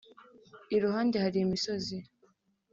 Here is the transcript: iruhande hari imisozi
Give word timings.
iruhande 0.75 1.15
hari 1.25 1.37
imisozi 1.45 1.97